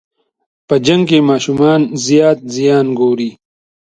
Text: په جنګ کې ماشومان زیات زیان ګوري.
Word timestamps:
په 0.67 0.75
جنګ 0.85 1.03
کې 1.09 1.19
ماشومان 1.29 1.81
زیات 2.05 2.39
زیان 2.55 2.85
ګوري. 2.99 3.31